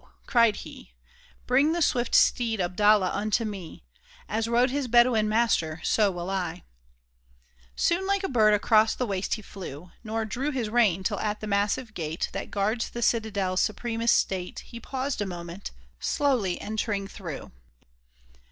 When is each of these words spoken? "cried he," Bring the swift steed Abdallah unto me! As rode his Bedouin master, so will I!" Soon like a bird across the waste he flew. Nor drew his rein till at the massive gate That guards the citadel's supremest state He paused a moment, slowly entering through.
"cried 0.25 0.55
he," 0.55 0.93
Bring 1.45 1.73
the 1.73 1.81
swift 1.83 2.15
steed 2.15 2.59
Abdallah 2.59 3.11
unto 3.13 3.45
me! 3.45 3.83
As 4.27 4.47
rode 4.47 4.71
his 4.71 4.87
Bedouin 4.87 5.29
master, 5.29 5.79
so 5.83 6.09
will 6.09 6.27
I!" 6.27 6.63
Soon 7.75 8.07
like 8.07 8.23
a 8.23 8.27
bird 8.27 8.55
across 8.55 8.95
the 8.95 9.05
waste 9.05 9.35
he 9.35 9.43
flew. 9.43 9.91
Nor 10.03 10.25
drew 10.25 10.49
his 10.49 10.69
rein 10.71 11.03
till 11.03 11.19
at 11.19 11.39
the 11.39 11.45
massive 11.45 11.93
gate 11.93 12.29
That 12.31 12.49
guards 12.49 12.89
the 12.89 13.03
citadel's 13.03 13.61
supremest 13.61 14.15
state 14.15 14.61
He 14.61 14.79
paused 14.79 15.21
a 15.21 15.27
moment, 15.27 15.69
slowly 15.99 16.59
entering 16.59 17.07
through. 17.07 17.51